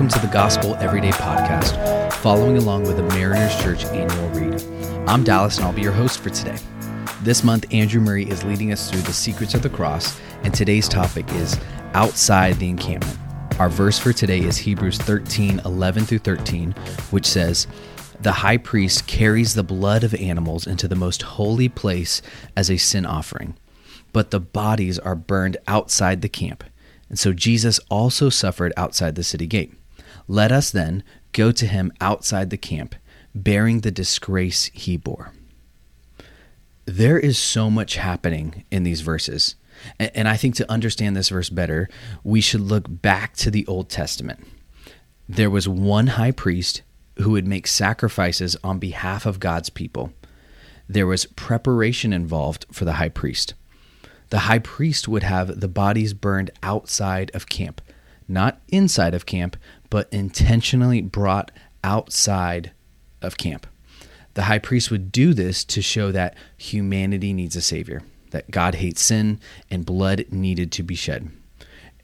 [0.00, 4.58] Welcome to the Gospel Everyday Podcast, following along with the Mariners Church annual read.
[5.06, 6.56] I'm Dallas and I'll be your host for today.
[7.20, 10.88] This month, Andrew Murray is leading us through the secrets of the cross, and today's
[10.88, 11.60] topic is
[11.92, 13.18] outside the encampment.
[13.60, 16.72] Our verse for today is Hebrews 13 11 through 13,
[17.10, 17.66] which says,
[18.22, 22.22] The high priest carries the blood of animals into the most holy place
[22.56, 23.54] as a sin offering,
[24.14, 26.64] but the bodies are burned outside the camp.
[27.10, 29.74] And so Jesus also suffered outside the city gate.
[30.30, 31.02] Let us then
[31.32, 32.94] go to him outside the camp,
[33.34, 35.32] bearing the disgrace he bore.
[36.84, 39.56] There is so much happening in these verses.
[39.98, 41.88] And I think to understand this verse better,
[42.22, 44.46] we should look back to the Old Testament.
[45.28, 46.82] There was one high priest
[47.16, 50.12] who would make sacrifices on behalf of God's people.
[50.88, 53.54] There was preparation involved for the high priest
[54.30, 57.82] the high priest would have the bodies burned outside of camp,
[58.28, 59.56] not inside of camp,
[59.90, 61.50] but intentionally brought
[61.84, 62.72] outside
[63.20, 63.66] of camp.
[64.34, 68.76] The high priest would do this to show that humanity needs a savior, that God
[68.76, 71.30] hates sin and blood needed to be shed.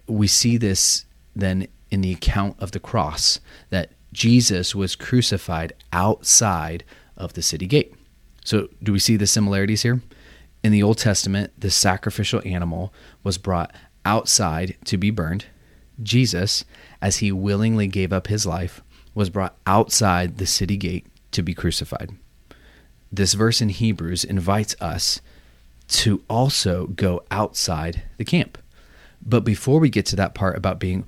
[0.07, 6.85] We see this then in the account of the cross, that Jesus was crucified outside
[7.17, 7.95] of the city gate.
[8.45, 10.01] So, do we see the similarities here?
[10.63, 15.47] In the Old Testament, the sacrificial animal was brought outside to be burned.
[16.03, 16.65] Jesus,
[17.01, 18.83] as he willingly gave up his life,
[19.15, 22.11] was brought outside the city gate to be crucified.
[23.11, 25.21] This verse in Hebrews invites us
[25.89, 28.59] to also go outside the camp.
[29.25, 31.07] But before we get to that part about being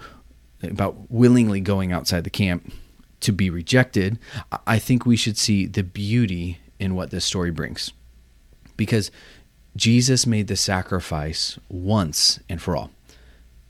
[0.63, 2.73] about willingly going outside the camp
[3.21, 4.19] to be rejected,
[4.67, 7.93] I think we should see the beauty in what this story brings.
[8.77, 9.11] Because
[9.77, 12.91] Jesus made the sacrifice once and for all.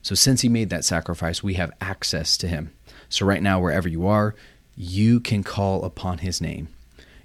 [0.09, 2.73] So, since he made that sacrifice, we have access to him.
[3.11, 4.34] So, right now, wherever you are,
[4.75, 6.69] you can call upon his name.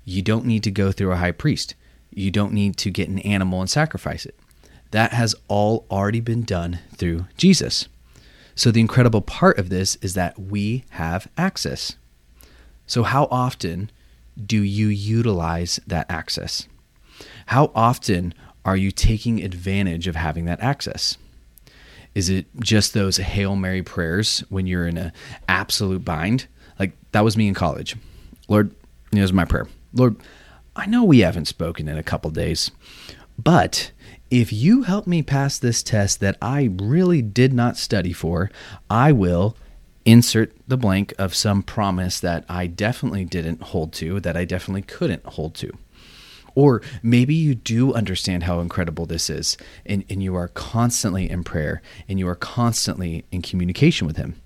[0.03, 1.75] You don't need to go through a high priest.
[2.13, 4.37] You don't need to get an animal and sacrifice it.
[4.91, 7.87] That has all already been done through Jesus.
[8.53, 11.95] So, the incredible part of this is that we have access.
[12.85, 13.91] So, how often
[14.45, 16.67] do you utilize that access?
[17.45, 18.33] How often
[18.65, 21.17] are you taking advantage of having that access?
[22.15, 25.11] Is it just those Hail Mary prayers when you're in an
[25.47, 26.47] absolute bind?
[26.79, 27.95] Like that was me in college.
[28.47, 28.73] Lord,
[29.11, 29.67] here's my prayer.
[29.93, 30.15] Lord,
[30.75, 32.71] I know we haven't spoken in a couple days,
[33.37, 33.91] but
[34.29, 38.49] if you help me pass this test that I really did not study for,
[38.89, 39.55] I will
[40.05, 44.81] insert the blank of some promise that I definitely didn't hold to, that I definitely
[44.81, 45.71] couldn't hold to.
[46.55, 51.43] Or maybe you do understand how incredible this is, and, and you are constantly in
[51.43, 54.41] prayer and you are constantly in communication with Him.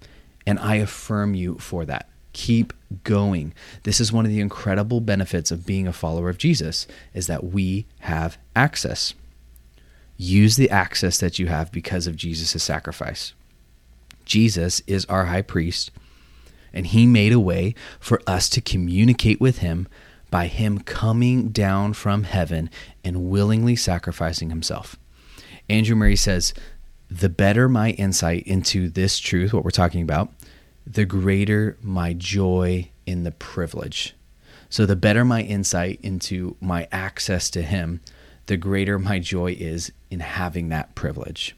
[0.45, 2.09] And I affirm you for that.
[2.33, 2.71] Keep
[3.03, 3.53] going.
[3.83, 7.43] This is one of the incredible benefits of being a follower of Jesus is that
[7.43, 9.13] we have access.
[10.15, 13.33] Use the access that you have because of Jesus' sacrifice.
[14.23, 15.91] Jesus is our high priest,
[16.73, 19.87] and he made a way for us to communicate with him
[20.29, 22.69] by him coming down from heaven
[23.03, 24.97] and willingly sacrificing himself.
[25.69, 26.53] Andrew Murray says,
[27.09, 30.31] The better my insight into this truth, what we're talking about,
[30.85, 34.15] the greater my joy in the privilege.
[34.69, 38.01] So, the better my insight into my access to him,
[38.47, 41.55] the greater my joy is in having that privilege.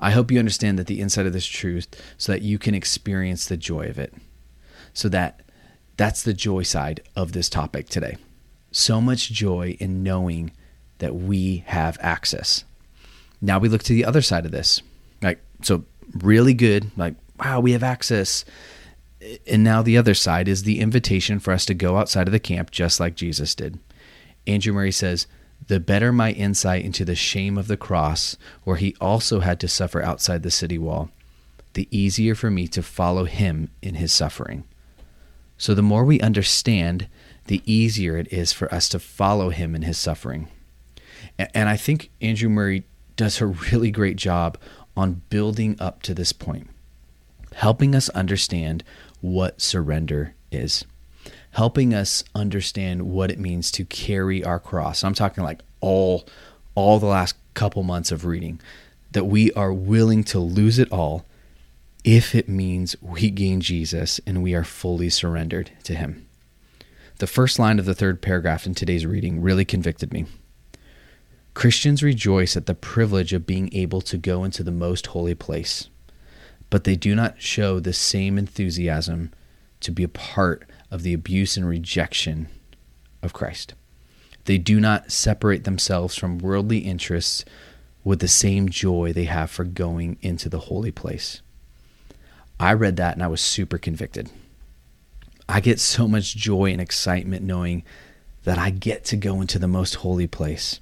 [0.00, 1.86] I hope you understand that the insight of this truth
[2.18, 4.12] so that you can experience the joy of it.
[4.92, 5.40] So that
[5.96, 8.16] that's the joy side of this topic today.
[8.70, 10.52] So much joy in knowing
[10.98, 12.64] that we have access.
[13.40, 14.80] Now we look to the other side of this.
[15.20, 18.44] Like, so really good, like, wow, we have access.
[19.46, 22.40] And now the other side is the invitation for us to go outside of the
[22.40, 23.78] camp just like Jesus did.
[24.46, 25.26] Andrew Murray says,
[25.68, 29.68] the better my insight into the shame of the cross, where he also had to
[29.68, 31.10] suffer outside the city wall,
[31.74, 34.64] the easier for me to follow him in his suffering.
[35.62, 37.06] So the more we understand,
[37.46, 40.48] the easier it is for us to follow him in his suffering.
[41.38, 42.82] And I think Andrew Murray
[43.14, 44.58] does a really great job
[44.96, 46.68] on building up to this point,
[47.54, 48.82] helping us understand
[49.20, 50.84] what surrender is,
[51.52, 55.04] helping us understand what it means to carry our cross.
[55.04, 56.26] I'm talking like all
[56.74, 58.60] all the last couple months of reading
[59.12, 61.24] that we are willing to lose it all
[62.04, 66.26] if it means we gain Jesus and we are fully surrendered to Him.
[67.18, 70.26] The first line of the third paragraph in today's reading really convicted me.
[71.54, 75.88] Christians rejoice at the privilege of being able to go into the most holy place.
[76.72, 79.30] but they do not show the same enthusiasm
[79.78, 82.48] to be a part of the abuse and rejection
[83.22, 83.74] of Christ.
[84.46, 87.44] They do not separate themselves from worldly interests
[88.04, 91.42] with the same joy they have for going into the holy place.
[92.62, 94.30] I read that and I was super convicted.
[95.48, 97.82] I get so much joy and excitement knowing
[98.44, 100.78] that I get to go into the most holy place,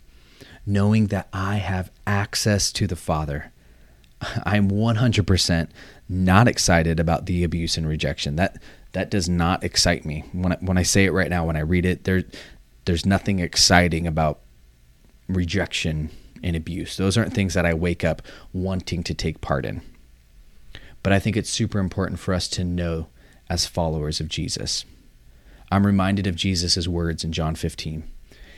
[0.66, 3.50] knowing that I have access to the Father.
[4.44, 5.70] I'm 100%
[6.06, 8.36] not excited about the abuse and rejection.
[8.36, 8.60] That
[8.92, 10.24] that does not excite me.
[10.32, 12.24] When I, when I say it right now, when I read it, there
[12.84, 14.40] there's nothing exciting about
[15.28, 16.10] rejection
[16.42, 16.98] and abuse.
[16.98, 18.20] Those aren't things that I wake up
[18.52, 19.80] wanting to take part in.
[21.02, 23.08] But I think it's super important for us to know
[23.48, 24.84] as followers of Jesus.
[25.70, 28.02] I'm reminded of Jesus' words in John 15.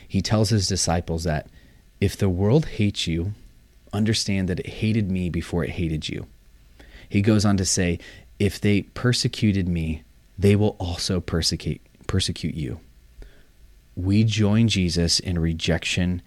[0.07, 1.47] He tells his disciples that
[2.01, 3.33] if the world hates you,
[3.93, 6.27] understand that it hated me before it hated you.
[7.07, 7.99] He goes on to say,
[8.39, 10.03] if they persecuted me,
[10.37, 12.79] they will also persecute persecute you.
[13.95, 16.21] We join Jesus in rejection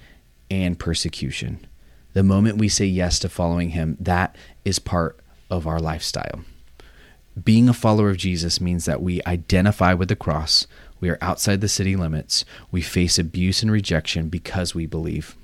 [0.50, 1.66] and persecution.
[2.12, 5.18] The moment we say yes to following him, that is part
[5.50, 6.44] of our lifestyle.
[7.42, 10.66] Being a follower of Jesus means that we identify with the cross,
[11.00, 15.36] we are outside the city limits, we face abuse and rejection because we believe.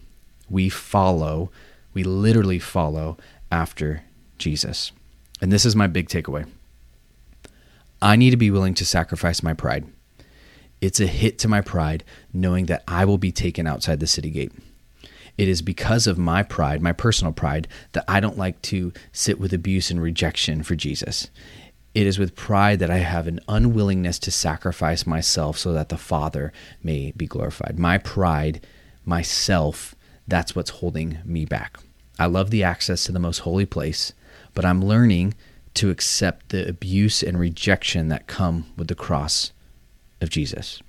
[0.48, 1.50] We follow,
[1.92, 3.18] we literally follow
[3.50, 4.04] after
[4.38, 4.92] Jesus.
[5.40, 6.48] And this is my big takeaway.
[8.00, 9.84] I need to be willing to sacrifice my pride.
[10.80, 14.30] It's a hit to my pride knowing that I will be taken outside the city
[14.30, 14.52] gate.
[15.38, 19.40] It is because of my pride, my personal pride, that I don't like to sit
[19.40, 21.30] with abuse and rejection for Jesus.
[21.94, 25.98] It is with pride that I have an unwillingness to sacrifice myself so that the
[25.98, 26.52] Father
[26.82, 27.78] may be glorified.
[27.78, 28.66] My pride,
[29.04, 29.94] myself,
[30.26, 31.78] that's what's holding me back.
[32.18, 34.12] I love the access to the most holy place,
[34.54, 35.34] but I'm learning
[35.74, 39.52] to accept the abuse and rejection that come with the cross
[40.20, 40.82] of Jesus.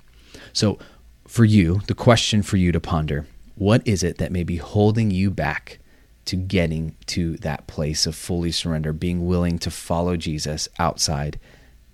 [0.52, 0.78] So,
[1.26, 3.26] for you, the question for you to ponder
[3.56, 5.78] what is it that may be holding you back
[6.24, 11.38] to getting to that place of fully surrender, being willing to follow Jesus outside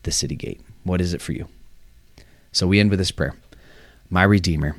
[0.02, 0.60] the city gate?
[0.84, 1.48] What is it for you?
[2.52, 3.34] So we end with this prayer
[4.08, 4.76] My Redeemer,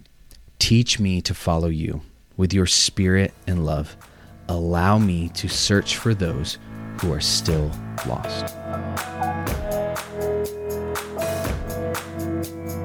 [0.60, 2.02] teach me to follow you
[2.38, 3.96] with your spirit and love.
[4.50, 6.58] Allow me to search for those
[7.00, 7.72] who are still
[8.08, 8.56] lost.